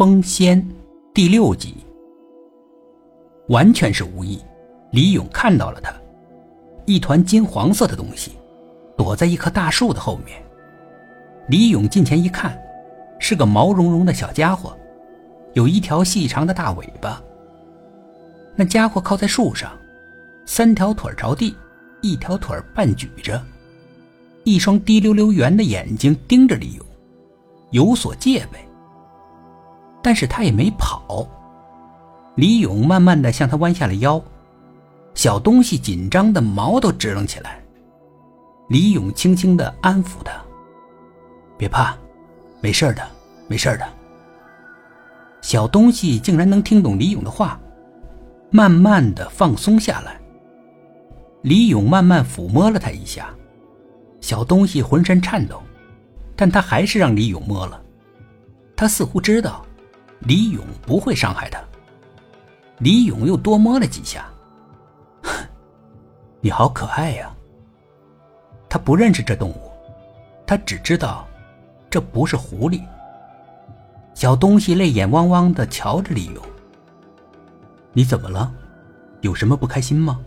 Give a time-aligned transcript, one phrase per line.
[0.00, 0.66] 风仙
[1.12, 1.74] 第六集，
[3.48, 4.40] 完全是无意。
[4.92, 5.92] 李勇看到了他，
[6.86, 8.32] 一团金黄色的东西，
[8.96, 10.42] 躲在一棵大树的后面。
[11.48, 12.58] 李勇近前一看，
[13.18, 14.74] 是个毛茸茸的小家伙，
[15.52, 17.22] 有一条细长的大尾巴。
[18.56, 19.70] 那家伙靠在树上，
[20.46, 21.54] 三条腿着地，
[22.00, 23.38] 一条腿半举着，
[24.44, 26.86] 一双滴溜溜圆的眼睛盯着李勇，
[27.72, 28.58] 有所戒备。
[30.02, 31.26] 但是他也没跑。
[32.36, 34.22] 李勇慢慢的向他弯下了腰，
[35.14, 37.60] 小东西紧张的毛都直棱起来。
[38.68, 40.32] 李勇轻轻的安抚他
[41.58, 41.94] ：“别怕，
[42.60, 43.06] 没事的，
[43.48, 43.86] 没事的。”
[45.42, 47.60] 小东西竟然能听懂李勇的话，
[48.50, 50.18] 慢慢的放松下来。
[51.42, 53.34] 李勇慢慢抚摸了他一下，
[54.20, 55.60] 小东西浑身颤抖，
[56.36, 57.82] 但他还是让李勇摸了。
[58.76, 59.66] 他似乎知道。
[60.20, 61.60] 李勇不会伤害他。
[62.78, 64.26] 李勇又多摸了几下，
[66.40, 67.34] 你好可爱呀。
[68.68, 69.70] 他不认识这动物，
[70.46, 71.26] 他只知道
[71.90, 72.80] 这不是狐狸。
[74.14, 76.42] 小东西泪眼汪汪的瞧着李勇，
[77.92, 78.52] 你怎么了？
[79.22, 80.20] 有什么不开心吗？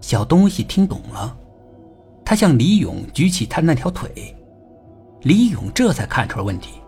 [0.00, 1.36] 小东西听懂了，
[2.24, 4.36] 他向李勇举起他那条腿，
[5.22, 6.80] 李勇这才看出了问题。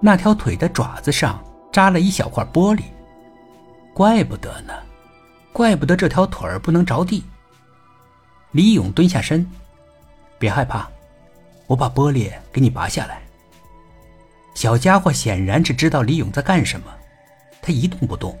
[0.00, 2.82] 那条腿的爪子上扎了一小块玻璃，
[3.92, 4.72] 怪不得呢，
[5.52, 7.24] 怪不得这条腿儿不能着地。
[8.52, 9.44] 李勇蹲下身，
[10.38, 10.88] 别害怕，
[11.66, 13.20] 我把玻璃给你拔下来。
[14.54, 16.86] 小家伙显然是知道李勇在干什么，
[17.60, 18.38] 他一动不动，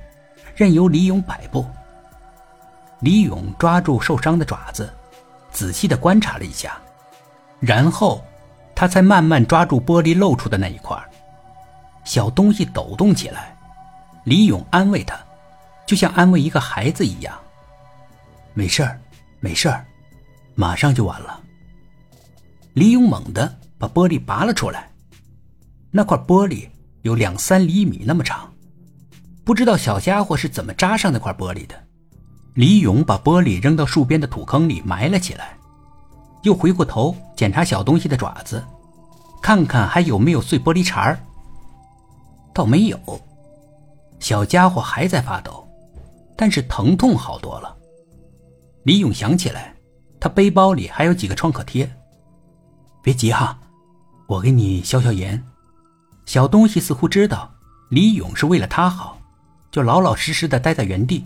[0.54, 1.66] 任由李勇摆布。
[3.00, 4.92] 李勇抓住受伤的爪子，
[5.50, 6.78] 仔细的观察了一下，
[7.60, 8.24] 然后
[8.74, 10.96] 他才慢慢抓住玻璃露出的那一块。
[12.08, 13.54] 小东西抖动起来，
[14.24, 15.14] 李勇安慰他，
[15.86, 17.38] 就像安慰一个孩子一样。
[18.54, 18.98] 没事儿，
[19.40, 19.84] 没事儿，
[20.54, 21.38] 马上就完了。
[22.72, 24.90] 李勇猛地把玻璃拔了出来，
[25.90, 26.66] 那块玻璃
[27.02, 28.50] 有两三厘米那么长，
[29.44, 31.74] 不知道小家伙是怎么扎上那块玻璃的。
[32.54, 35.58] 李勇把玻璃扔到树边的土坑里埋了起来，
[36.42, 38.64] 又回过头检查小东西的爪子，
[39.42, 41.18] 看看还有没有碎玻璃碴儿。
[42.58, 42.98] 倒没有，
[44.18, 45.64] 小家伙还在发抖，
[46.36, 47.72] 但是疼痛好多了。
[48.82, 49.76] 李勇想起来，
[50.18, 51.88] 他背包里还有几个创可贴。
[53.00, 53.56] 别急哈，
[54.26, 55.40] 我给你消消炎。
[56.26, 57.48] 小东西似乎知道
[57.90, 59.16] 李勇是为了他好，
[59.70, 61.24] 就老老实实的待在原地。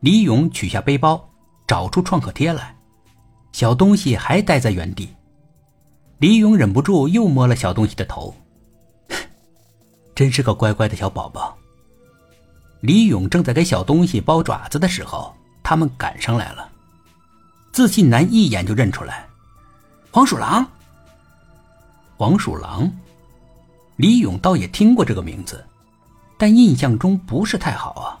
[0.00, 1.26] 李勇取下背包，
[1.66, 2.76] 找出创可贴来。
[3.52, 5.08] 小东西还待在原地。
[6.18, 8.34] 李勇忍不住又摸了小东西的头。
[10.22, 11.58] 真是个乖乖的小宝宝。
[12.78, 15.34] 李勇正在给小东西包爪子的时候，
[15.64, 16.70] 他们赶上来了。
[17.72, 19.26] 自信男一眼就认出来，
[20.12, 20.64] 黄鼠狼。
[22.16, 22.88] 黄鼠狼，
[23.96, 25.64] 李勇倒也听过这个名字，
[26.38, 28.14] 但印象中不是太好啊，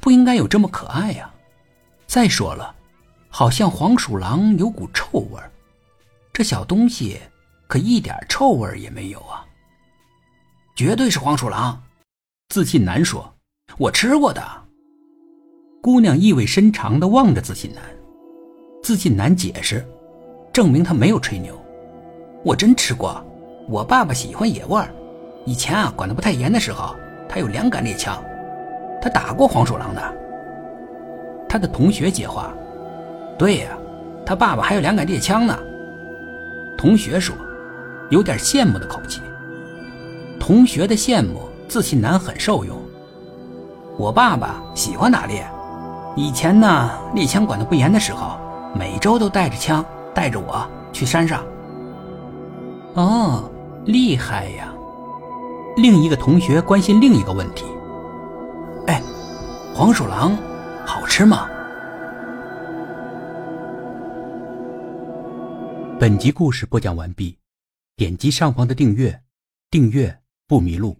[0.00, 1.30] 不应该有这么可爱呀。
[2.06, 2.74] 再说了，
[3.30, 5.50] 好像黄鼠狼有股臭味儿
[6.30, 7.18] 这小东西
[7.66, 9.45] 可一点臭味儿也没有啊。
[10.76, 11.82] 绝对是黄鼠狼，
[12.50, 13.32] 自信男说
[13.80, 14.42] ：“我吃过的。”
[15.80, 17.82] 姑娘意味深长的望着自信男。
[18.82, 19.82] 自信男解释，
[20.52, 21.58] 证明他没有吹牛
[22.44, 23.24] ：“我真吃过，
[23.70, 24.94] 我爸爸喜欢野味儿，
[25.46, 26.94] 以前啊管得不太严的时候，
[27.26, 28.22] 他有两杆猎枪，
[29.00, 30.16] 他打过黄鼠狼的。”
[31.48, 32.52] 他的同学接话
[33.38, 33.78] ：“对呀，
[34.26, 35.58] 他爸爸还有两杆猎枪呢。”
[36.76, 37.34] 同学说，
[38.10, 39.22] 有点羡慕的口气。
[40.46, 42.80] 同学的羡慕，自信男很受用。
[43.98, 45.44] 我爸爸喜欢打猎，
[46.14, 48.38] 以前呢猎枪管得不严的时候，
[48.72, 49.84] 每周都带着枪，
[50.14, 51.44] 带着我去山上。
[52.94, 53.50] 哦，
[53.86, 54.72] 厉害呀！
[55.78, 57.64] 另一个同学关心另一个问题：
[58.86, 59.02] 哎，
[59.74, 60.38] 黄鼠狼
[60.86, 61.48] 好吃吗？
[65.98, 67.36] 本集故事播讲完毕，
[67.96, 69.22] 点击上方的订阅，
[69.72, 70.16] 订阅。
[70.48, 70.96] 不迷路。